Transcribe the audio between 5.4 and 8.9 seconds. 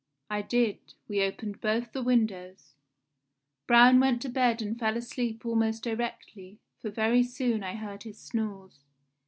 almost directly, for very soon I heard his snores.